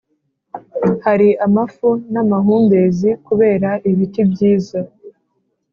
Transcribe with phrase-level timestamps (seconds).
[1.05, 4.79] hari amafu n’amahumbezi kubera ibiti byiza